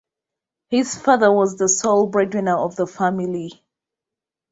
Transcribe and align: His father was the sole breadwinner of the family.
His 0.71 0.95
father 0.99 1.31
was 1.31 1.57
the 1.59 1.69
sole 1.69 2.07
breadwinner 2.07 2.57
of 2.57 2.75
the 2.75 2.87
family. 2.87 3.63